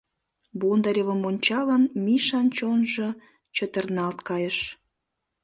Бондаревым 0.59 1.21
ончалын, 1.29 1.83
Мишан 2.03 2.47
чонжо 2.57 3.09
чытырналт 3.55 4.19
кайыш. 4.27 4.57